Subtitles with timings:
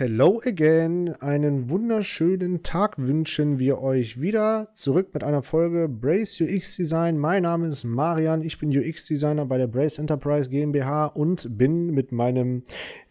[0.00, 4.70] Hello again, einen wunderschönen Tag wünschen wir euch wieder.
[4.72, 7.18] Zurück mit einer Folge Brace UX Design.
[7.18, 11.88] Mein Name ist Marian, ich bin UX Designer bei der Brace Enterprise GmbH und bin
[11.88, 12.62] mit meinem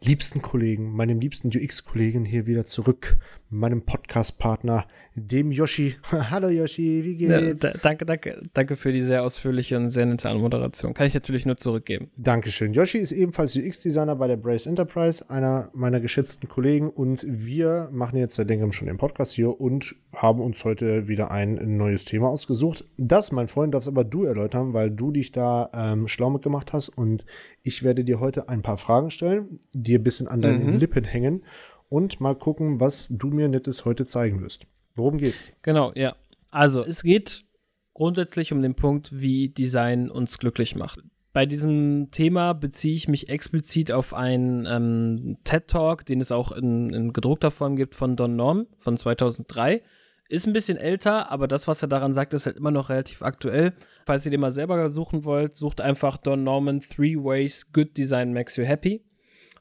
[0.01, 3.19] liebsten Kollegen, meinem liebsten UX Kollegen hier wieder zurück,
[3.49, 5.95] meinem Podcast Partner dem Yoshi.
[6.11, 7.63] Hallo Yoshi, wie geht's?
[7.63, 10.93] Ja, danke, danke, danke für die sehr ausführliche und sehr nette Anmoderation.
[10.93, 12.11] Kann ich natürlich nur zurückgeben.
[12.15, 12.73] Dankeschön.
[12.73, 16.89] Yoshi ist ebenfalls UX-Designer bei der Brace Enterprise, einer meiner geschätzten Kollegen.
[16.89, 21.31] Und wir machen jetzt seit längerem schon den Podcast hier und haben uns heute wieder
[21.31, 22.85] ein neues Thema ausgesucht.
[22.97, 26.89] Das, mein Freund, darfst aber du erläutern, weil du dich da ähm, schlau mitgemacht hast.
[26.89, 27.25] Und
[27.63, 30.77] ich werde dir heute ein paar Fragen stellen, dir ein bisschen an deinen mhm.
[30.77, 31.43] Lippen hängen
[31.89, 34.65] und mal gucken, was du mir Nettes heute zeigen wirst.
[34.95, 35.51] Worum geht's?
[35.61, 36.15] Genau, ja.
[36.51, 37.45] Also, es geht
[37.93, 41.01] grundsätzlich um den Punkt, wie Design uns glücklich macht.
[41.31, 46.91] Bei diesem Thema beziehe ich mich explizit auf einen ähm, TED-Talk, den es auch in,
[46.91, 49.83] in, gedruckter Form gibt von Don Norm von 2003.
[50.27, 53.21] Ist ein bisschen älter, aber das, was er daran sagt, ist halt immer noch relativ
[53.21, 53.73] aktuell.
[54.05, 58.33] Falls ihr den mal selber suchen wollt, sucht einfach Don Norman Three Ways Good Design
[58.33, 59.03] Makes You Happy.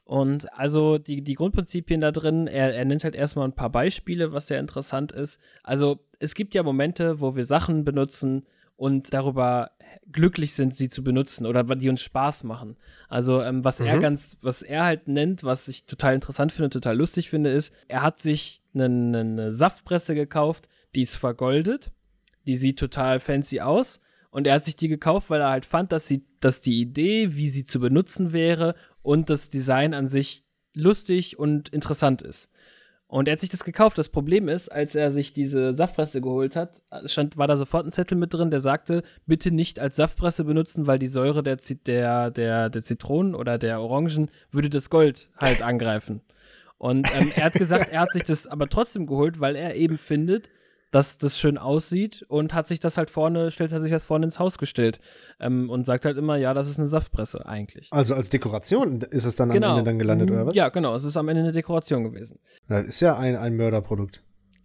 [0.09, 4.33] Und also die, die Grundprinzipien da drin, er, er nennt halt erstmal ein paar Beispiele,
[4.33, 5.39] was sehr interessant ist.
[5.61, 9.69] Also es gibt ja Momente, wo wir Sachen benutzen und darüber
[10.11, 12.75] glücklich sind, sie zu benutzen oder die uns Spaß machen.
[13.07, 13.85] Also ähm, was mhm.
[13.85, 17.71] er ganz, was er halt nennt, was ich total interessant finde, total lustig finde, ist,
[17.87, 21.91] er hat sich eine, eine Saftpresse gekauft, die ist vergoldet,
[22.47, 25.91] die sieht total fancy aus und er hat sich die gekauft, weil er halt fand,
[25.91, 30.43] dass sie, dass die Idee, wie sie zu benutzen wäre und das Design an sich
[30.75, 32.49] lustig und interessant ist.
[33.07, 33.97] Und er hat sich das gekauft.
[33.97, 37.91] Das Problem ist, als er sich diese Saftpresse geholt hat, stand, war da sofort ein
[37.91, 41.57] Zettel mit drin, der sagte, bitte nicht als Saftpresse benutzen, weil die Säure der,
[41.87, 46.21] der, der, der Zitronen oder der Orangen würde das Gold halt angreifen.
[46.77, 49.97] Und ähm, er hat gesagt, er hat sich das aber trotzdem geholt, weil er eben
[49.97, 50.51] findet,
[50.91, 54.25] dass das schön aussieht und hat sich das halt vorne, stellt er sich das vorne
[54.25, 54.99] ins Haus gestellt
[55.39, 57.89] ähm, und sagt halt immer, ja, das ist eine Saftpresse eigentlich.
[57.91, 59.71] Also als Dekoration ist es dann genau.
[59.71, 60.55] am Ende dann gelandet, oder was?
[60.55, 62.39] Ja, genau, es ist am Ende eine Dekoration gewesen.
[62.67, 64.23] Das ist ja ein, ein Mörderprodukt.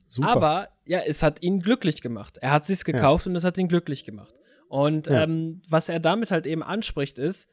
[0.08, 0.28] Super.
[0.28, 2.38] Aber ja, es hat ihn glücklich gemacht.
[2.40, 3.30] Er hat sich's gekauft ja.
[3.30, 4.34] und es hat ihn glücklich gemacht.
[4.68, 5.24] Und ja.
[5.24, 7.48] ähm, was er damit halt eben anspricht, ist,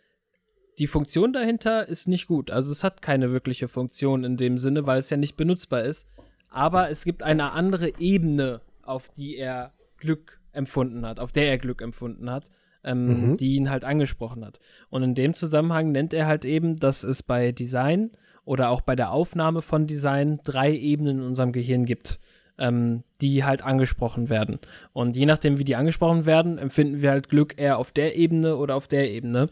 [0.80, 2.52] die Funktion dahinter ist nicht gut.
[2.52, 6.08] Also es hat keine wirkliche Funktion in dem Sinne, weil es ja nicht benutzbar ist
[6.52, 11.58] aber es gibt eine andere Ebene, auf die er Glück empfunden hat, auf der er
[11.58, 12.50] Glück empfunden hat,
[12.84, 13.38] ähm, mhm.
[13.38, 14.60] die ihn halt angesprochen hat.
[14.90, 18.12] Und in dem Zusammenhang nennt er halt eben, dass es bei Design
[18.44, 22.20] oder auch bei der Aufnahme von Design drei Ebenen in unserem Gehirn gibt,
[22.58, 24.60] ähm, die halt angesprochen werden.
[24.94, 28.58] Und je nachdem, wie die angesprochen werden, empfinden wir halt Glück eher auf der Ebene
[28.58, 29.50] oder auf der Ebene.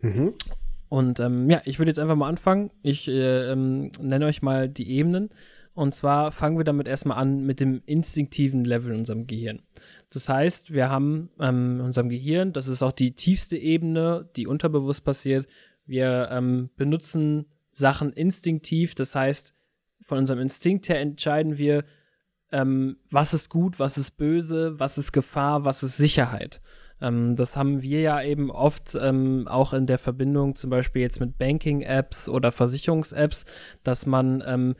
[0.00, 0.34] Mhm.
[0.88, 2.70] Und ähm, ja, ich würde jetzt einfach mal anfangen.
[2.82, 5.30] Ich äh, ähm, nenne euch mal die Ebenen.
[5.74, 9.62] Und zwar fangen wir damit erstmal an mit dem instinktiven Level in unserem Gehirn.
[10.10, 14.46] Das heißt, wir haben ähm, in unserem Gehirn, das ist auch die tiefste Ebene, die
[14.46, 15.46] unterbewusst passiert,
[15.86, 19.54] wir ähm, benutzen Sachen instinktiv, das heißt,
[20.02, 21.84] von unserem Instinkt her entscheiden wir,
[22.50, 26.60] ähm, was ist gut, was ist böse, was ist Gefahr, was ist Sicherheit.
[27.00, 31.18] Ähm, das haben wir ja eben oft ähm, auch in der Verbindung zum Beispiel jetzt
[31.18, 33.44] mit Banking-Apps oder Versicherungs-Apps,
[33.82, 34.74] dass man ähm,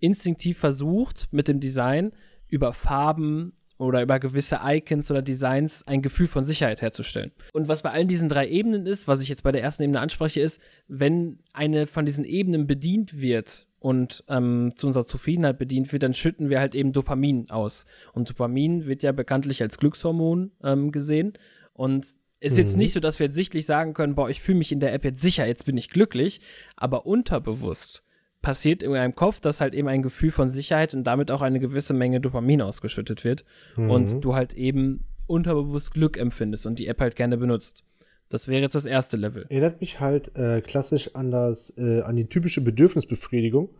[0.00, 2.12] instinktiv versucht, mit dem Design
[2.48, 7.32] über Farben oder über gewisse Icons oder Designs ein Gefühl von Sicherheit herzustellen.
[7.54, 10.00] Und was bei allen diesen drei Ebenen ist, was ich jetzt bei der ersten Ebene
[10.00, 15.92] anspreche, ist, wenn eine von diesen Ebenen bedient wird und ähm, zu unserer Zufriedenheit bedient
[15.92, 17.86] wird, dann schütten wir halt eben Dopamin aus.
[18.12, 21.32] Und Dopamin wird ja bekanntlich als Glückshormon ähm, gesehen.
[21.72, 22.06] Und
[22.40, 22.80] ist jetzt mhm.
[22.80, 25.04] nicht so, dass wir jetzt sichtlich sagen können, boah, ich fühle mich in der App
[25.04, 26.40] jetzt sicher, jetzt bin ich glücklich,
[26.76, 28.02] aber unterbewusst
[28.42, 31.60] passiert in einem Kopf, dass halt eben ein Gefühl von Sicherheit und damit auch eine
[31.60, 33.44] gewisse Menge Dopamin ausgeschüttet wird
[33.76, 33.90] mhm.
[33.90, 37.84] und du halt eben unterbewusst Glück empfindest und die App halt gerne benutzt.
[38.28, 39.46] Das wäre jetzt das erste Level.
[39.48, 43.70] Erinnert mich halt äh, klassisch an das, äh, an die typische Bedürfnisbefriedigung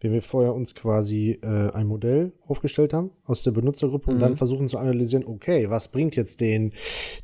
[0.00, 4.14] wenn wir vorher uns quasi äh, ein Modell aufgestellt haben aus der Benutzergruppe mhm.
[4.14, 6.72] und dann versuchen zu analysieren, okay, was bringt jetzt den,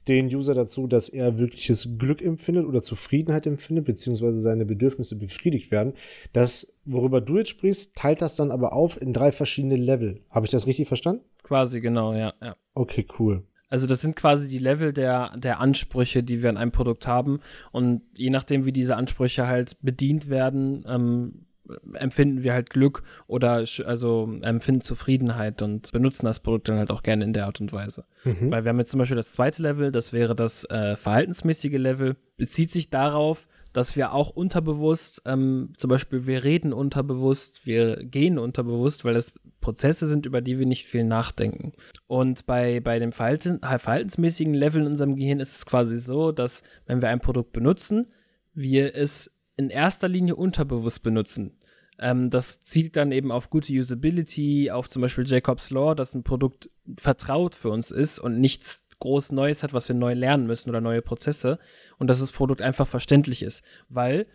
[0.08, 5.70] den User dazu, dass er wirkliches Glück empfindet oder Zufriedenheit empfindet, beziehungsweise seine Bedürfnisse befriedigt
[5.70, 5.94] werden.
[6.32, 10.20] Das, worüber du jetzt sprichst, teilt das dann aber auf in drei verschiedene Level.
[10.31, 11.22] Habe ich das richtig verstanden?
[11.43, 12.56] Quasi, genau, ja, ja.
[12.75, 13.44] Okay, cool.
[13.69, 17.40] Also das sind quasi die Level der, der Ansprüche, die wir an einem Produkt haben.
[17.72, 21.46] Und je nachdem, wie diese Ansprüche halt bedient werden, ähm,
[21.95, 27.03] empfinden wir halt Glück oder also empfinden Zufriedenheit und benutzen das Produkt dann halt auch
[27.03, 28.05] gerne in der Art und Weise.
[28.25, 28.51] Mhm.
[28.51, 32.17] Weil wir haben jetzt zum Beispiel das zweite Level, das wäre das äh, verhaltensmäßige Level,
[32.37, 33.47] bezieht sich darauf,
[33.77, 39.35] dass wir auch unterbewusst, ähm, zum Beispiel wir reden unterbewusst, wir gehen unterbewusst, weil das
[39.61, 41.73] Prozesse sind, über die wir nicht viel nachdenken.
[42.07, 46.63] Und bei, bei dem Verhalten, verhaltensmäßigen Level in unserem Gehirn ist es quasi so, dass
[46.87, 48.07] wenn wir ein Produkt benutzen,
[48.55, 51.58] wir es in erster Linie unterbewusst benutzen.
[51.99, 56.25] Ähm, das zielt dann eben auf gute Usability, auf zum Beispiel Jacobs Law, dass ein
[56.25, 56.69] Produkt
[56.99, 60.81] vertraut für uns ist und nichts groß Neues hat, was wir neu lernen müssen oder
[60.81, 61.58] neue Prozesse
[61.99, 63.62] und dass das Produkt einfach verständlich ist.
[63.88, 64.26] Weil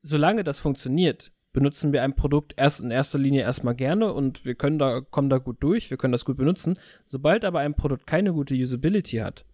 [0.00, 4.54] solange das funktioniert, benutzen wir ein Produkt erst in erster Linie erstmal gerne und wir
[4.54, 6.78] können da, kommen da gut durch, wir können das gut benutzen.
[7.06, 9.44] Sobald aber ein Produkt keine gute Usability hat,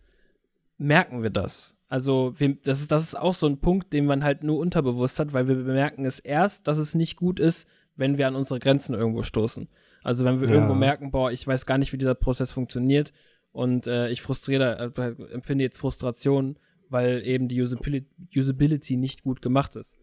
[0.77, 1.78] merken wir das.
[1.89, 5.19] Also, wir, das, ist, das ist auch so ein Punkt, den man halt nur unterbewusst
[5.19, 8.61] hat, weil wir bemerken es erst, dass es nicht gut ist, wenn wir an unsere
[8.61, 9.69] Grenzen irgendwo stoßen.
[10.03, 10.55] Also, wenn wir ja.
[10.55, 13.13] irgendwo merken, boah, ich weiß gar nicht, wie dieser Prozess funktioniert,
[13.53, 16.59] und äh, ich frustriere, äh, empfinde jetzt Frustration,
[16.89, 18.07] weil eben die Usability,
[18.37, 19.97] Usability nicht gut gemacht ist.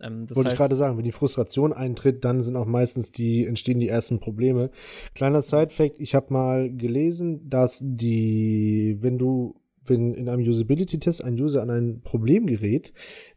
[0.00, 3.46] Ähm, Wollte heißt, ich gerade sagen, wenn die Frustration eintritt, dann sind auch meistens die,
[3.46, 4.70] entstehen die ersten Probleme.
[5.14, 11.34] Kleiner Side-Fact, ich habe mal gelesen, dass die, wenn du, wenn in einem Usability-Test ein
[11.34, 12.92] User an ein Problem gerät,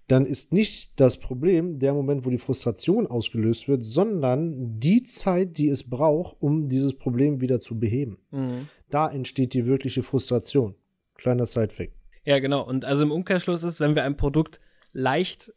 [0.08, 5.58] dann ist nicht das Problem der Moment, wo die Frustration ausgelöst wird, sondern die Zeit,
[5.58, 8.20] die es braucht, um dieses Problem wieder zu beheben.
[8.32, 8.68] Mhm.
[8.90, 10.76] Da entsteht die wirkliche Frustration.
[11.16, 11.94] Kleiner Sidefact.
[12.24, 12.68] Ja, genau.
[12.68, 14.60] Und also im Umkehrschluss ist, wenn wir ein Produkt
[14.94, 15.54] leicht,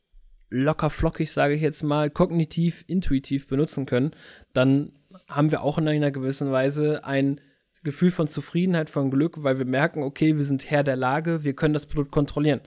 [0.50, 4.12] locker flockig, sage ich jetzt mal, kognitiv, intuitiv benutzen können,
[4.54, 4.92] dann
[5.28, 7.40] haben wir auch in einer gewissen Weise ein
[7.88, 11.54] Gefühl von Zufriedenheit, von Glück, weil wir merken, okay, wir sind Herr der Lage, wir
[11.54, 12.60] können das Produkt kontrollieren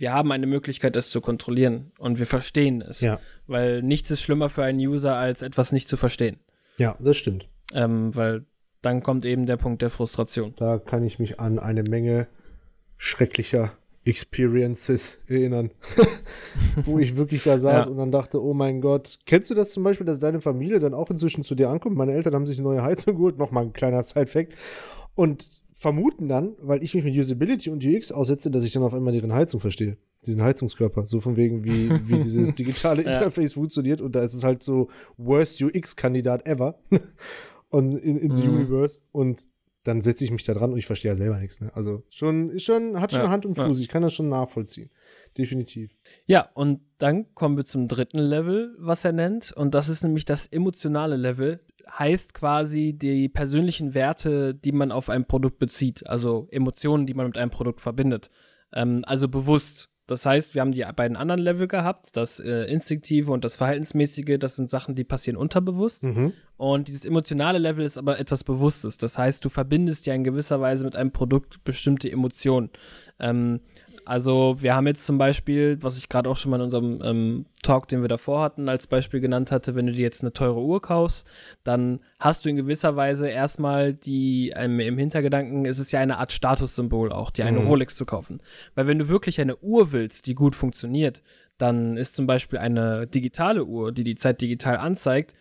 [0.00, 3.02] wir haben eine Möglichkeit, es zu kontrollieren und wir verstehen es.
[3.02, 3.20] Ja.
[3.46, 6.38] Weil nichts ist schlimmer für einen User, als etwas nicht zu verstehen.
[6.78, 7.50] Ja, das stimmt.
[7.74, 8.46] Ähm, weil
[8.80, 10.54] dann kommt eben der Punkt der Frustration.
[10.56, 12.28] Da kann ich mich an eine Menge
[12.96, 13.72] schrecklicher
[14.04, 15.70] Experiences erinnern,
[16.84, 17.90] wo ich wirklich da saß ja.
[17.90, 20.94] und dann dachte, oh mein Gott, kennst du das zum Beispiel, dass deine Familie dann
[20.94, 21.96] auch inzwischen zu dir ankommt?
[21.96, 24.54] Meine Eltern haben sich eine neue Heizung geholt, nochmal ein kleiner Side-Fact.
[25.14, 25.50] Und
[25.80, 29.14] vermuten dann, weil ich mich mit Usability und UX aussetze, dass ich dann auf einmal
[29.14, 29.96] deren Heizung verstehe.
[30.26, 31.06] Diesen Heizungskörper.
[31.06, 33.54] So von wegen, wie, wie dieses digitale Interface ja.
[33.54, 34.02] funktioniert.
[34.02, 36.78] Und da ist es halt so Worst UX-Kandidat ever.
[37.70, 38.56] und in, the mhm.
[38.56, 39.00] Universe.
[39.10, 39.48] Und
[39.84, 41.60] dann setze ich mich da dran und ich verstehe ja selber nichts.
[41.60, 41.70] Ne?
[41.74, 43.78] Also schon, ist schon, hat schon ja, Hand und Fuß.
[43.78, 43.82] Ja.
[43.82, 44.90] Ich kann das schon nachvollziehen.
[45.38, 45.90] Definitiv.
[46.26, 49.52] Ja, und dann kommen wir zum dritten Level, was er nennt.
[49.52, 51.60] Und das ist nämlich das emotionale Level
[51.98, 57.26] heißt quasi die persönlichen Werte, die man auf ein Produkt bezieht, also Emotionen, die man
[57.26, 58.30] mit einem Produkt verbindet.
[58.72, 59.88] Ähm, also bewusst.
[60.10, 64.38] Das heißt, wir haben die beiden anderen Level gehabt, das äh, Instinktive und das Verhaltensmäßige,
[64.40, 66.02] das sind Sachen, die passieren unterbewusst.
[66.02, 66.32] Mhm.
[66.56, 68.98] Und dieses emotionale Level ist aber etwas Bewusstes.
[68.98, 72.70] Das heißt, du verbindest ja in gewisser Weise mit einem Produkt bestimmte Emotionen.
[73.20, 73.60] Ähm,
[74.04, 77.46] also wir haben jetzt zum Beispiel, was ich gerade auch schon mal in unserem ähm,
[77.62, 80.60] Talk, den wir davor hatten, als Beispiel genannt hatte, wenn du dir jetzt eine teure
[80.60, 81.26] Uhr kaufst,
[81.64, 86.18] dann hast du in gewisser Weise erstmal die, ähm, im Hintergedanken ist es ja eine
[86.18, 87.66] Art Statussymbol auch, dir eine mhm.
[87.66, 88.40] Rolex zu kaufen.
[88.74, 91.22] Weil wenn du wirklich eine Uhr willst, die gut funktioniert,
[91.58, 95.34] dann ist zum Beispiel eine digitale Uhr, die die Zeit digital anzeigt,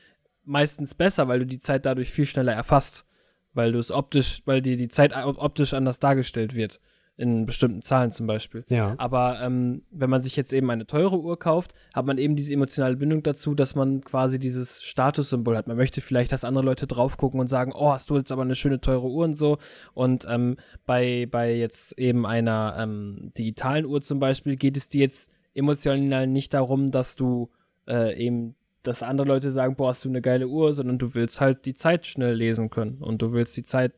[0.43, 3.05] meistens besser, weil du die Zeit dadurch viel schneller erfasst.
[3.53, 6.79] Weil du es optisch, weil dir die Zeit optisch anders dargestellt wird
[7.19, 8.63] in bestimmten Zahlen zum Beispiel.
[8.69, 8.95] Ja.
[8.97, 12.53] Aber ähm, wenn man sich jetzt eben eine teure Uhr kauft, hat man eben diese
[12.53, 15.67] emotionale Bindung dazu, dass man quasi dieses Statussymbol hat.
[15.67, 18.43] Man möchte vielleicht, dass andere Leute drauf gucken und sagen, oh, hast du jetzt aber
[18.43, 19.57] eine schöne teure Uhr und so.
[19.93, 25.01] Und ähm, bei, bei jetzt eben einer ähm, digitalen Uhr zum Beispiel geht es dir
[25.01, 27.49] jetzt emotional nicht darum, dass du
[27.85, 31.41] äh, eben dass andere Leute sagen, boah, hast du eine geile Uhr, sondern du willst
[31.41, 33.91] halt die Zeit schnell lesen können und du willst die Zeit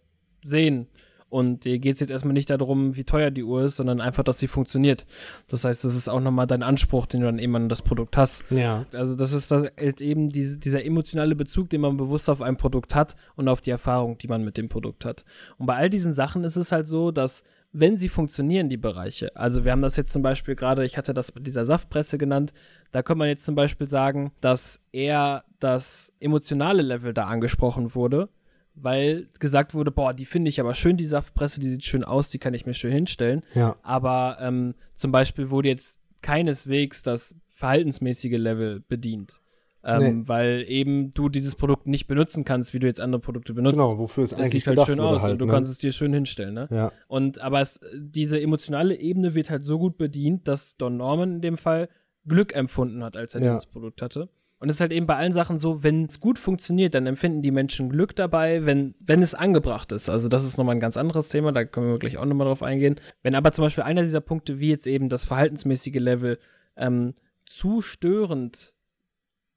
[0.44, 0.88] sehen
[1.32, 4.24] und dir geht es jetzt erstmal nicht darum, wie teuer die Uhr ist, sondern einfach,
[4.24, 5.06] dass sie funktioniert.
[5.48, 8.18] Das heißt, das ist auch nochmal dein Anspruch, den du dann eben an das Produkt
[8.18, 8.44] hast.
[8.50, 8.86] Ja.
[8.94, 12.58] Also das ist das halt eben diese, dieser emotionale Bezug, den man bewusst auf ein
[12.58, 15.24] Produkt hat und auf die Erfahrung, die man mit dem Produkt hat.
[15.58, 19.34] Und bei all diesen Sachen ist es halt so, dass wenn sie funktionieren, die Bereiche.
[19.34, 22.52] Also wir haben das jetzt zum Beispiel gerade, ich hatte das mit dieser Saftpresse genannt,
[22.92, 28.28] da könnte man jetzt zum Beispiel sagen, dass eher das emotionale Level da angesprochen wurde
[28.76, 32.30] weil gesagt wurde, boah, die finde ich aber schön, die Saftpresse, die sieht schön aus,
[32.30, 33.44] die kann ich mir schön hinstellen.
[33.54, 33.76] Ja.
[33.84, 39.40] Aber ähm, zum Beispiel wurde jetzt keineswegs das verhaltensmäßige Level bedient.
[39.84, 40.28] Ähm, nee.
[40.28, 43.74] Weil eben du dieses Produkt nicht benutzen kannst, wie du jetzt andere Produkte benutzt.
[43.74, 45.52] Genau, wofür es, es eigentlich sieht halt schön aus halt, und du ne?
[45.52, 46.68] kannst es dir schön hinstellen, ne?
[46.70, 46.92] Ja.
[47.08, 51.42] Und aber es, diese emotionale Ebene wird halt so gut bedient, dass Don Norman in
[51.42, 51.90] dem Fall
[52.28, 53.54] Glück empfunden hat, als er ja.
[53.54, 54.30] dieses Produkt hatte.
[54.62, 57.42] Und es ist halt eben bei allen Sachen so, wenn es gut funktioniert, dann empfinden
[57.42, 60.08] die Menschen Glück dabei, wenn, wenn es angebracht ist.
[60.08, 62.62] Also das ist nochmal ein ganz anderes Thema, da können wir gleich auch nochmal drauf
[62.62, 63.02] eingehen.
[63.24, 66.38] Wenn aber zum Beispiel einer dieser Punkte, wie jetzt eben das verhaltensmäßige Level,
[66.78, 67.16] ähm,
[67.48, 68.76] zu störend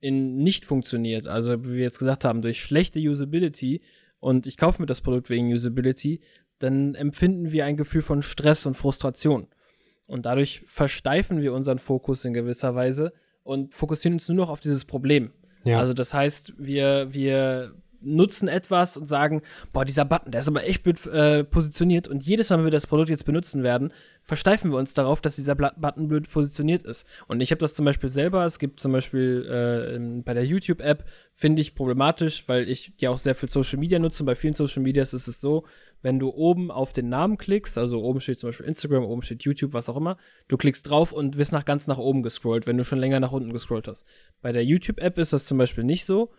[0.01, 3.83] in nicht funktioniert, also wie wir jetzt gesagt haben, durch schlechte Usability
[4.21, 6.23] und ich kaufe mir das Produkt wegen Usability,
[6.61, 9.49] dann empfinden wir ein Gefühl von Stress und Frustration.
[10.07, 13.13] Und dadurch versteifen wir unseren Fokus in gewisser Weise
[13.45, 15.31] und fokussieren uns nur noch auf dieses Problem.
[15.65, 15.79] Ja.
[15.79, 19.43] Also das heißt, wir, wir nutzen etwas und sagen,
[19.73, 22.71] boah, dieser Button, der ist aber echt blöd äh, positioniert und jedes Mal, wenn wir
[22.71, 23.93] das Produkt jetzt benutzen werden,
[24.23, 27.07] versteifen wir uns darauf, dass dieser Button blöd positioniert ist.
[27.29, 31.05] Und ich habe das zum Beispiel selber, es gibt zum Beispiel äh, bei der YouTube-App,
[31.35, 34.55] finde ich problematisch, weil ich ja auch sehr viel Social Media nutze und bei vielen
[34.55, 35.65] Social Medias ist es so,
[36.01, 39.43] wenn du oben auf den Namen klickst, also oben steht zum Beispiel Instagram, oben steht
[39.43, 40.17] YouTube, was auch immer,
[40.49, 43.33] du klickst drauf und wirst nach ganz nach oben gescrollt, wenn du schon länger nach
[43.33, 44.05] unten gescrollt hast.
[44.41, 46.31] Bei der YouTube-App ist das zum Beispiel nicht so.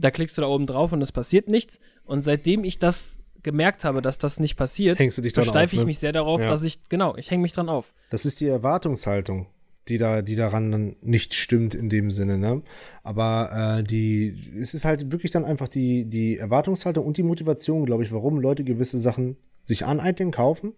[0.00, 1.80] Da klickst du da oben drauf und es passiert nichts.
[2.04, 5.86] Und seitdem ich das gemerkt habe, dass das nicht passiert, versteife ich ne?
[5.86, 6.48] mich sehr darauf, ja.
[6.48, 7.92] dass ich, genau, ich hänge mich dran auf.
[8.10, 9.46] Das ist die Erwartungshaltung
[9.88, 12.62] die da, die daran dann nicht stimmt in dem Sinne, ne?
[13.02, 17.86] Aber äh, die, es ist halt wirklich dann einfach die, die Erwartungshaltung und die Motivation,
[17.86, 20.74] glaube ich, warum Leute gewisse Sachen sich aneignen, kaufen.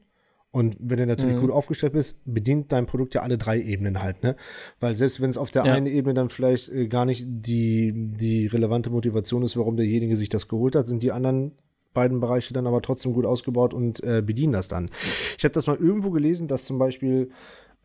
[0.52, 1.42] Und wenn du natürlich mhm.
[1.42, 4.34] gut aufgestellt bist, bedient dein Produkt ja alle drei Ebenen halt, ne?
[4.80, 5.72] Weil selbst wenn es auf der ja.
[5.72, 10.28] einen Ebene dann vielleicht äh, gar nicht die, die relevante Motivation ist, warum derjenige sich
[10.28, 11.52] das geholt hat, sind die anderen
[11.92, 14.90] beiden Bereiche dann aber trotzdem gut ausgebaut und äh, bedienen das dann.
[15.38, 17.30] Ich habe das mal irgendwo gelesen, dass zum Beispiel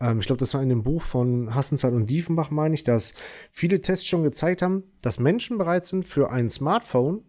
[0.00, 3.14] ähm, ich glaube, das war in dem Buch von Hassenzeit und Diefenbach, meine ich, dass
[3.52, 7.22] viele Tests schon gezeigt haben, dass Menschen bereit sind für ein Smartphone,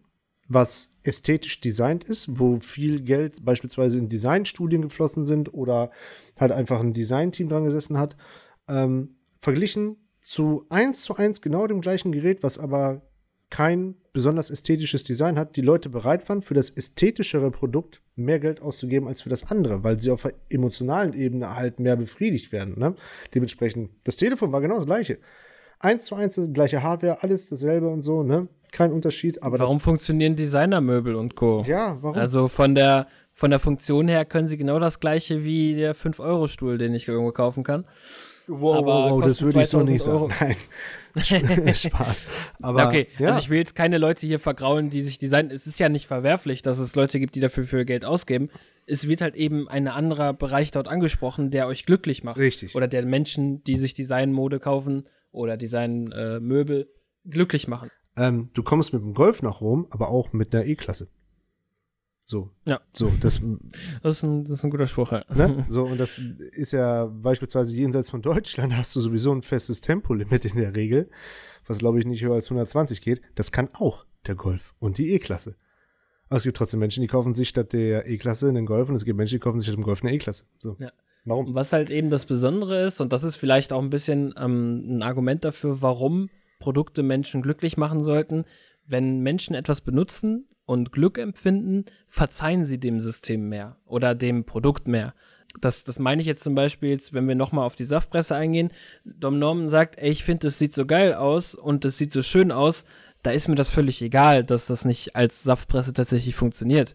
[0.48, 5.90] was ästhetisch designt ist, wo viel Geld beispielsweise in Designstudien geflossen sind oder
[6.38, 8.16] halt einfach ein Designteam dran gesessen hat,
[8.68, 13.02] ähm, verglichen zu eins zu eins genau dem gleichen Gerät, was aber
[13.50, 18.60] kein besonders ästhetisches Design hat, die Leute bereit waren, für das ästhetischere Produkt mehr Geld
[18.60, 22.78] auszugeben als für das andere, weil sie auf der emotionalen Ebene halt mehr befriedigt werden.
[22.78, 22.94] Ne?
[23.34, 25.18] Dementsprechend, das Telefon war genau das gleiche.
[25.78, 28.48] Eins zu eins, gleiche Hardware, alles dasselbe und so, ne?
[28.72, 31.62] Kein Unterschied, aber Warum funktionieren Designermöbel und Co.?
[31.66, 32.18] Ja, warum?
[32.18, 36.78] Also von der, von der Funktion her können sie genau das gleiche wie der 5-Euro-Stuhl,
[36.78, 37.84] den ich irgendwo kaufen kann.
[38.48, 40.30] Wow, wow, wow, das würde ich so nicht Euro.
[40.30, 40.56] sagen.
[41.14, 41.74] Nein.
[41.74, 42.24] Spaß.
[42.62, 43.28] Aber, okay, ja.
[43.28, 45.50] also ich will jetzt keine Leute hier vergraulen, die sich designen.
[45.50, 48.48] Es ist ja nicht verwerflich, dass es Leute gibt, die dafür viel Geld ausgeben.
[48.86, 52.38] Es wird halt eben ein anderer Bereich dort angesprochen, der euch glücklich macht.
[52.38, 52.74] Richtig.
[52.74, 57.90] Oder der Menschen, die sich Designmode kaufen oder Designmöbel äh, glücklich machen.
[58.18, 61.08] Ähm, du kommst mit dem Golf nach Rom, aber auch mit einer E-Klasse.
[62.24, 62.50] So.
[62.66, 62.80] Ja.
[62.92, 63.40] So, das,
[64.02, 65.24] das, ist ein, das ist ein guter Spruch, ja.
[65.34, 65.64] Ne?
[65.68, 70.44] So, und das ist ja beispielsweise jenseits von Deutschland hast du sowieso ein festes Tempolimit
[70.44, 71.08] in der Regel,
[71.66, 73.22] was glaube ich nicht höher als 120 geht.
[73.34, 75.56] Das kann auch der Golf und die E-Klasse.
[76.28, 79.06] Aber es gibt trotzdem Menschen, die kaufen sich statt der E-Klasse einen Golf und es
[79.06, 80.44] gibt Menschen, die kaufen sich statt dem Golf eine E-Klasse.
[80.58, 80.76] So.
[80.78, 80.92] Ja.
[81.24, 81.54] Warum?
[81.54, 85.02] Was halt eben das Besondere ist, und das ist vielleicht auch ein bisschen ähm, ein
[85.02, 86.28] Argument dafür, warum
[86.68, 88.44] Produkte Menschen glücklich machen sollten,
[88.86, 94.86] wenn Menschen etwas benutzen und Glück empfinden, verzeihen sie dem System mehr oder dem Produkt
[94.86, 95.14] mehr.
[95.62, 98.70] Das, das meine ich jetzt zum Beispiel, wenn wir nochmal auf die Saftpresse eingehen.
[99.06, 102.20] Dom Norman sagt, ey, ich finde, das sieht so geil aus und das sieht so
[102.20, 102.84] schön aus.
[103.22, 106.94] Da ist mir das völlig egal, dass das nicht als Saftpresse tatsächlich funktioniert.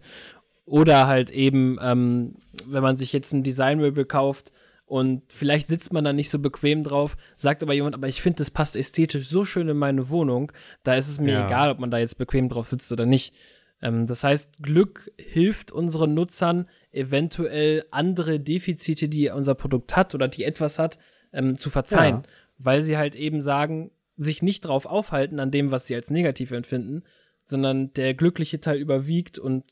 [0.66, 2.36] Oder halt eben, ähm,
[2.68, 4.54] wenn man sich jetzt ein Designmöbel kauft
[4.86, 8.38] und vielleicht sitzt man da nicht so bequem drauf, sagt aber jemand, aber ich finde,
[8.38, 10.52] das passt ästhetisch so schön in meine Wohnung,
[10.84, 11.48] da ist es mir ja.
[11.48, 13.34] egal, ob man da jetzt bequem drauf sitzt oder nicht.
[13.82, 20.28] Ähm, das heißt, Glück hilft unseren Nutzern eventuell andere Defizite, die unser Produkt hat oder
[20.28, 21.00] die etwas hat,
[21.32, 22.30] ähm, zu verzeihen, ja.
[22.58, 26.52] weil sie halt eben sagen, sich nicht drauf aufhalten an dem, was sie als negativ
[26.52, 27.04] empfinden,
[27.42, 29.64] sondern der glückliche Teil überwiegt und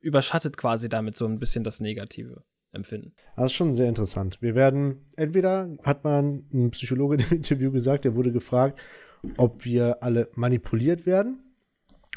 [0.00, 3.12] überschattet quasi damit so ein bisschen das Negative empfinden.
[3.36, 4.38] Das ist schon sehr interessant.
[4.40, 8.80] Wir werden, entweder hat man ein Psychologe im Interview gesagt, der wurde gefragt,
[9.36, 11.40] ob wir alle manipuliert werden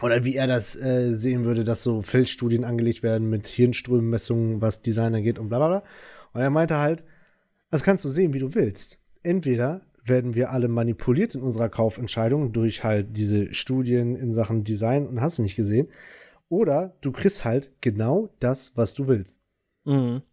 [0.01, 4.81] oder wie er das äh, sehen würde, dass so Feldstudien angelegt werden mit Hirnströmmessungen, was
[4.81, 5.83] Design angeht und bla bla bla.
[6.33, 7.03] Und er meinte halt,
[7.69, 8.99] das kannst du sehen, wie du willst.
[9.23, 15.07] Entweder werden wir alle manipuliert in unserer Kaufentscheidung durch halt diese Studien in Sachen Design
[15.07, 15.87] und hast du nicht gesehen.
[16.47, 19.39] Oder du kriegst halt genau das, was du willst.
[19.85, 20.23] Mhm.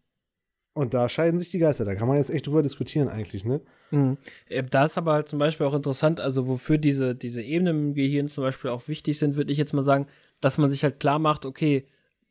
[0.76, 1.86] Und da scheiden sich die Geister.
[1.86, 3.62] Da kann man jetzt echt drüber diskutieren, eigentlich, ne?
[3.90, 4.18] Mhm.
[4.50, 7.94] Äh, da ist aber halt zum Beispiel auch interessant, also wofür diese, diese Ebenen im
[7.94, 10.06] Gehirn zum Beispiel auch wichtig sind, würde ich jetzt mal sagen,
[10.42, 11.86] dass man sich halt klar macht, okay,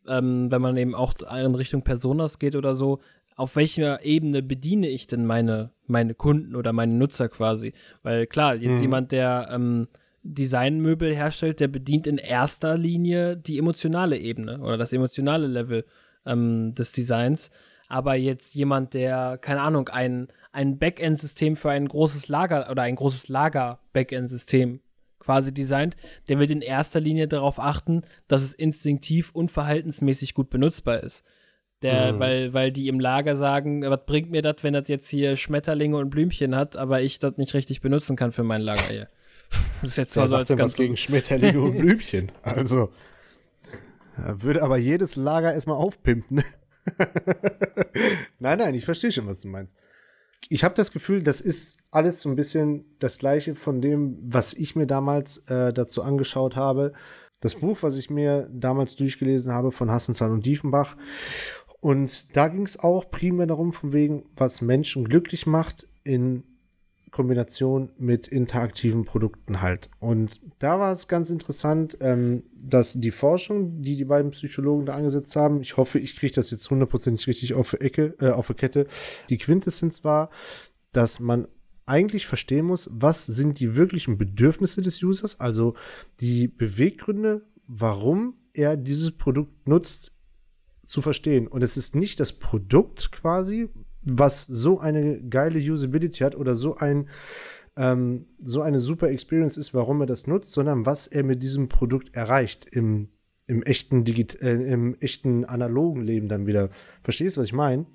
[0.07, 2.99] ähm, wenn man eben auch in Richtung Personas geht oder so,
[3.35, 7.73] auf welcher Ebene bediene ich denn meine, meine Kunden oder meine Nutzer quasi?
[8.03, 8.81] Weil klar, jetzt mhm.
[8.81, 9.87] jemand, der ähm,
[10.21, 15.83] Designmöbel herstellt, der bedient in erster Linie die emotionale Ebene oder das emotionale Level
[16.27, 17.49] ähm, des Designs.
[17.87, 22.95] Aber jetzt jemand, der, keine Ahnung, ein, ein Backend-System für ein großes Lager oder ein
[22.95, 24.81] großes Lager-Backend-System
[25.19, 30.49] quasi designt, der wird in erster Linie darauf achten, dass es instinktiv und verhaltensmäßig gut
[30.49, 31.23] benutzbar ist.
[31.81, 32.19] Der, mhm.
[32.19, 35.97] weil, weil die im Lager sagen, was bringt mir das, wenn das jetzt hier Schmetterlinge
[35.97, 39.09] und Blümchen hat, aber ich das nicht richtig benutzen kann für mein Lager hier.
[39.81, 42.31] Das ist jetzt mal so als ganz was gegen Schmetterlinge und Blümchen.
[42.41, 42.89] Also
[44.17, 46.43] würde aber jedes Lager erstmal aufpimpen.
[48.39, 49.77] nein, nein, ich verstehe schon, was du meinst.
[50.49, 54.53] Ich habe das Gefühl, das ist alles so ein bisschen das gleiche von dem, was
[54.53, 56.93] ich mir damals äh, dazu angeschaut habe.
[57.39, 60.97] Das Buch, was ich mir damals durchgelesen habe von Hassenzahl und Diefenbach.
[61.79, 66.43] Und da ging es auch primär darum, von wegen, was Menschen glücklich macht in
[67.15, 69.89] Kombination mit interaktiven Produkten halt.
[69.99, 74.95] Und da war es ganz interessant, ähm, dass die Forschung, die die beiden Psychologen da
[74.95, 78.47] angesetzt haben, ich hoffe, ich kriege das jetzt hundertprozentig richtig auf die Ecke, äh, auf
[78.47, 78.87] die Kette,
[79.29, 80.29] die Quintessenz war,
[80.91, 81.47] dass man
[81.85, 85.73] eigentlich verstehen muss, was sind die wirklichen Bedürfnisse des Users, also
[86.19, 90.11] die Beweggründe, warum er dieses Produkt nutzt,
[90.85, 91.47] zu verstehen.
[91.47, 93.69] Und es ist nicht das Produkt quasi,
[94.05, 97.09] was so eine geile Usability hat oder so ein
[97.77, 101.67] ähm, so eine super Experience ist, warum er das nutzt, sondern was er mit diesem
[101.67, 103.09] Produkt erreicht im,
[103.47, 106.69] im echten Digit äh, im echten analogen Leben dann wieder.
[107.03, 107.85] Verstehst du, was ich meine?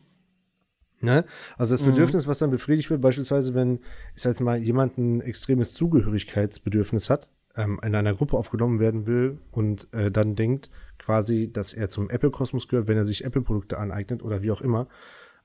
[1.01, 1.25] Ne?
[1.57, 1.93] Also das mhm.
[1.93, 3.81] Bedürfnis, was dann befriedigt wird, beispielsweise, wenn,
[4.15, 9.07] ich sag jetzt mal, jemand ein extremes Zugehörigkeitsbedürfnis hat, ähm, in einer Gruppe aufgenommen werden
[9.07, 13.79] will und äh, dann denkt quasi, dass er zum Apple-Kosmos gehört, wenn er sich Apple-Produkte
[13.79, 14.89] aneignet oder wie auch immer,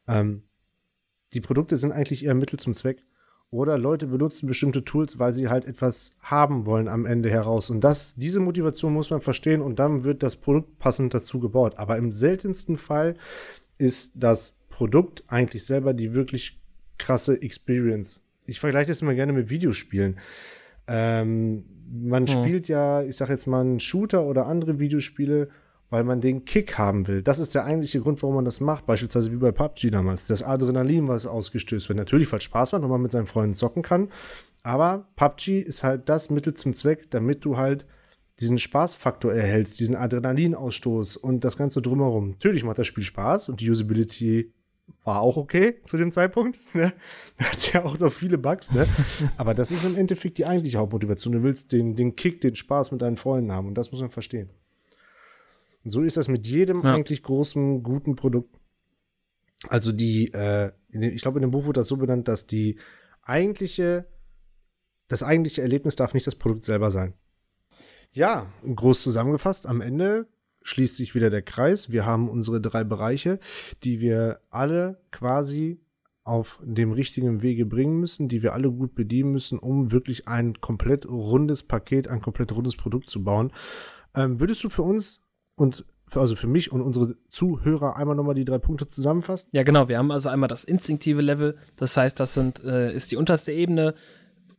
[0.08, 0.44] ähm,
[1.36, 3.04] die Produkte sind eigentlich eher Mittel zum Zweck.
[3.52, 7.70] Oder Leute benutzen bestimmte Tools, weil sie halt etwas haben wollen am Ende heraus.
[7.70, 11.78] Und das, diese Motivation muss man verstehen und dann wird das Produkt passend dazu gebaut.
[11.78, 13.16] Aber im seltensten Fall
[13.78, 16.60] ist das Produkt eigentlich selber die wirklich
[16.98, 18.22] krasse Experience.
[18.46, 20.18] Ich vergleiche das immer gerne mit Videospielen.
[20.88, 22.28] Ähm, man hm.
[22.28, 25.50] spielt ja, ich sag jetzt mal, einen Shooter oder andere Videospiele
[25.90, 27.22] weil man den Kick haben will.
[27.22, 28.86] Das ist der eigentliche Grund, warum man das macht.
[28.86, 30.28] Beispielsweise wie bei PUBG damals.
[30.28, 31.98] Das Adrenalin, was ausgestößt wird.
[31.98, 34.10] Natürlich, weil es Spaß macht und man mit seinen Freunden zocken kann.
[34.64, 37.86] Aber PUBG ist halt das Mittel zum Zweck, damit du halt
[38.40, 42.30] diesen Spaßfaktor erhältst, diesen Adrenalinausstoß und das Ganze drumherum.
[42.30, 44.52] Natürlich macht das Spiel Spaß und die Usability
[45.04, 46.60] war auch okay zu dem Zeitpunkt.
[46.74, 46.92] Ne?
[47.40, 48.88] Hat ja auch noch viele Bugs, ne?
[49.38, 51.34] Aber das ist im Endeffekt die eigentliche Hauptmotivation.
[51.34, 54.10] Du willst den, den Kick, den Spaß mit deinen Freunden haben und das muss man
[54.10, 54.50] verstehen.
[55.86, 56.96] Und so ist das mit jedem ja.
[56.96, 58.60] eigentlich großen, guten Produkt.
[59.70, 62.78] Also die, äh, den, ich glaube, in dem Buch wurde das so benannt, dass die
[63.22, 64.08] eigentliche,
[65.08, 67.14] das eigentliche Erlebnis darf nicht das Produkt selber sein.
[68.12, 70.28] Ja, groß zusammengefasst, am Ende
[70.64, 71.92] schließt sich wieder der Kreis.
[71.92, 73.40] Wir haben unsere drei Bereiche,
[73.84, 75.80] die wir alle quasi
[76.24, 80.60] auf dem richtigen Wege bringen müssen, die wir alle gut bedienen müssen, um wirklich ein
[80.60, 83.54] komplett rundes Paket, ein komplett rundes Produkt zu bauen.
[84.16, 85.25] Ähm, würdest du für uns
[85.56, 89.50] und für, also für mich und unsere Zuhörer einmal nochmal die drei Punkte zusammenfasst?
[89.52, 89.88] Ja, genau.
[89.88, 91.58] Wir haben also einmal das instinktive Level.
[91.78, 93.96] Das heißt, das sind, äh, ist die unterste Ebene.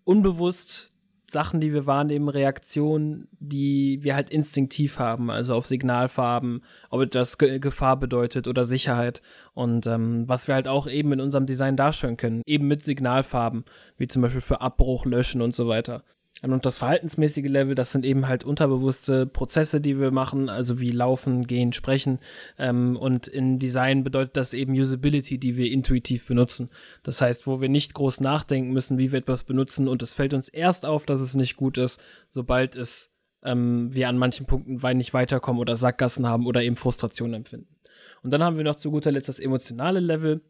[0.04, 0.92] Unbewusst
[1.28, 7.36] Sachen, die wir wahrnehmen, Reaktionen, die wir halt instinktiv haben, also auf Signalfarben, ob das
[7.36, 9.22] Ge Gefahr bedeutet oder Sicherheit.
[9.52, 13.64] Und ähm, was wir halt auch eben in unserem Design darstellen können, eben mit Signalfarben,
[13.96, 16.04] wie zum Beispiel für Abbruch, Löschen und so weiter.
[16.42, 20.90] Und das verhaltensmäßige Level, das sind eben halt unterbewusste Prozesse, die wir machen, also wie
[20.90, 22.18] laufen, gehen, sprechen.
[22.58, 26.68] Ähm, und in Design bedeutet das eben Usability, die wir intuitiv benutzen.
[27.02, 30.34] Das heißt, wo wir nicht groß nachdenken müssen, wie wir etwas benutzen und es fällt
[30.34, 33.10] uns erst auf, dass es nicht gut ist, sobald es
[33.42, 37.76] ähm, wir an manchen Punkten nicht weiterkommen oder Sackgassen haben oder eben Frustration empfinden.
[38.22, 40.42] Und dann haben wir noch zu guter Letzt das emotionale Level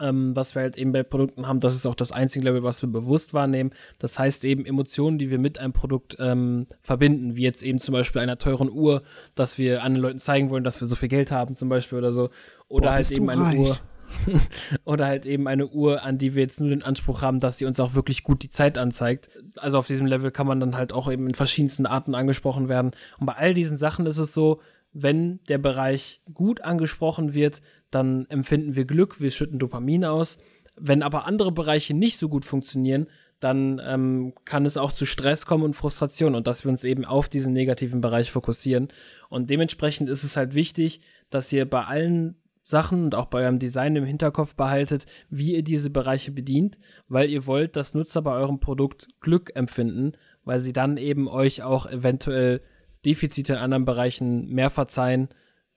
[0.00, 2.82] ähm, was wir halt eben bei Produkten haben, das ist auch das einzige Level, was
[2.82, 3.70] wir bewusst wahrnehmen.
[3.98, 7.92] Das heißt eben Emotionen, die wir mit einem Produkt ähm, verbinden, wie jetzt eben zum
[7.92, 9.02] Beispiel einer teuren Uhr,
[9.34, 12.12] dass wir anderen Leuten zeigen wollen, dass wir so viel Geld haben zum Beispiel oder
[12.12, 12.30] so.
[12.68, 13.58] Oder Boah, halt eben eine reich.
[13.58, 13.78] Uhr.
[14.84, 17.64] oder halt eben eine Uhr, an die wir jetzt nur den Anspruch haben, dass sie
[17.64, 19.30] uns auch wirklich gut die Zeit anzeigt.
[19.56, 22.92] Also auf diesem Level kann man dann halt auch eben in verschiedensten Arten angesprochen werden.
[23.18, 24.60] Und bei all diesen Sachen ist es so,
[24.92, 30.38] wenn der Bereich gut angesprochen wird, dann empfinden wir Glück, wir schütten Dopamin aus.
[30.76, 33.06] Wenn aber andere Bereiche nicht so gut funktionieren,
[33.40, 37.04] dann ähm, kann es auch zu Stress kommen und Frustration und dass wir uns eben
[37.04, 38.88] auf diesen negativen Bereich fokussieren.
[39.28, 43.58] Und dementsprechend ist es halt wichtig, dass ihr bei allen Sachen und auch bei eurem
[43.58, 48.32] Design im Hinterkopf behaltet, wie ihr diese Bereiche bedient, weil ihr wollt, dass Nutzer bei
[48.32, 50.12] eurem Produkt Glück empfinden,
[50.44, 52.60] weil sie dann eben euch auch eventuell
[53.06, 55.28] Defizite in anderen Bereichen mehr verzeihen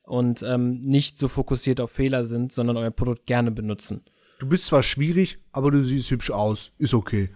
[0.04, 4.04] und ähm, nicht so fokussiert auf Fehler sind, sondern euer Produkt gerne benutzen.
[4.40, 6.72] Du bist zwar schwierig, aber du siehst hübsch aus.
[6.78, 7.30] Ist okay.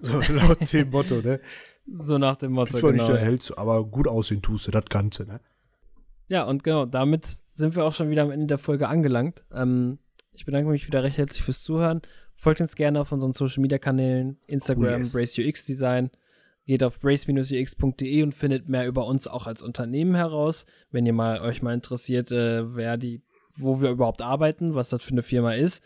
[0.00, 1.40] So laut dem Motto, ne?
[1.90, 2.72] So nach dem Motto.
[2.72, 3.04] Bist zwar genau.
[3.04, 5.40] nicht der Hellste, aber gut aussehen tust du das Ganze, ne?
[6.28, 9.44] Ja, und genau, damit sind wir auch schon wieder am Ende der Folge angelangt.
[9.52, 9.98] Ähm,
[10.32, 12.02] ich bedanke mich wieder recht herzlich fürs Zuhören.
[12.34, 15.12] Folgt uns gerne auf unseren Social Media Kanälen, Instagram, oh yes.
[15.12, 16.10] Brace UX Design.
[16.66, 20.66] Geht auf brace-ux.de und findet mehr über uns auch als Unternehmen heraus.
[20.90, 23.22] Wenn ihr mal euch mal interessiert, äh, wer die,
[23.56, 25.82] wo wir überhaupt arbeiten, was das für eine Firma ist.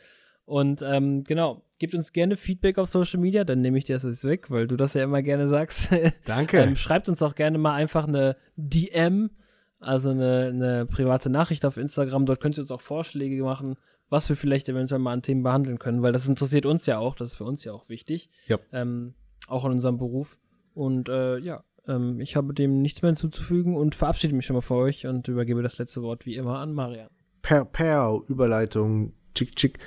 [0.47, 4.03] Und ähm, genau, gebt uns gerne Feedback auf Social Media, dann nehme ich dir das
[4.03, 5.91] jetzt weg, weil du das ja immer gerne sagst.
[6.25, 6.59] Danke.
[6.59, 9.31] ähm, schreibt uns auch gerne mal einfach eine DM,
[9.79, 12.27] also eine, eine private Nachricht auf Instagram.
[12.27, 13.77] Dort könnt ihr uns auch Vorschläge machen,
[14.09, 17.15] was wir vielleicht eventuell mal an Themen behandeln können, weil das interessiert uns ja auch,
[17.15, 18.29] das ist für uns ja auch wichtig.
[18.47, 18.59] Ja.
[18.73, 19.15] Ähm,
[19.47, 20.37] auch in unserem Beruf.
[20.75, 24.63] Und äh, ja, ähm, ich habe dem nichts mehr hinzuzufügen und verabschiede mich schon mal
[24.63, 27.11] für euch und übergebe das letzte Wort wie immer an Marian.
[27.43, 29.79] Per, per, Überleitung, tschick, tschick.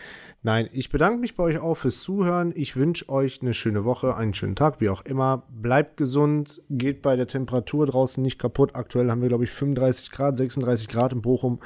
[0.46, 2.52] Nein, ich bedanke mich bei euch auch fürs Zuhören.
[2.54, 5.48] Ich wünsche euch eine schöne Woche, einen schönen Tag, wie auch immer.
[5.50, 8.76] Bleibt gesund, geht bei der Temperatur draußen nicht kaputt.
[8.76, 11.62] Aktuell haben wir, glaube ich, 35 Grad, 36 Grad in Bochum.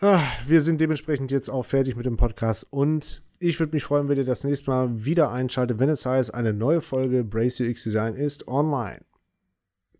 [0.00, 4.08] Ah, wir sind dementsprechend jetzt auch fertig mit dem Podcast und ich würde mich freuen,
[4.08, 7.84] wenn ihr das nächste Mal wieder einschaltet, wenn es heißt, eine neue Folge Brace UX
[7.84, 9.00] Design ist online.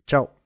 [0.07, 0.38] Ciao.